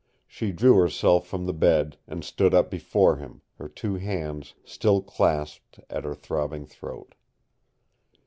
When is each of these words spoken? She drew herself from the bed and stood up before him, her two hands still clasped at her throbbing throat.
She 0.25 0.51
drew 0.51 0.77
herself 0.77 1.27
from 1.27 1.45
the 1.45 1.53
bed 1.53 1.95
and 2.07 2.23
stood 2.25 2.55
up 2.55 2.71
before 2.71 3.17
him, 3.17 3.41
her 3.59 3.67
two 3.67 3.97
hands 3.97 4.55
still 4.65 4.99
clasped 5.03 5.79
at 5.91 6.05
her 6.05 6.15
throbbing 6.15 6.65
throat. 6.65 7.13